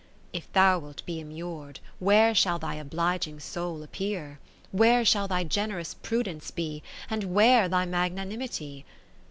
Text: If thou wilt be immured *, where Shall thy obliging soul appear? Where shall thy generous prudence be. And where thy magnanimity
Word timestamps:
If 0.33 0.51
thou 0.51 0.79
wilt 0.79 1.05
be 1.05 1.19
immured 1.19 1.79
*, 1.91 1.99
where 1.99 2.33
Shall 2.33 2.57
thy 2.57 2.73
obliging 2.73 3.39
soul 3.39 3.83
appear? 3.83 4.39
Where 4.71 5.05
shall 5.05 5.27
thy 5.27 5.43
generous 5.43 5.93
prudence 5.93 6.49
be. 6.49 6.81
And 7.11 7.25
where 7.35 7.69
thy 7.69 7.85
magnanimity 7.85 8.83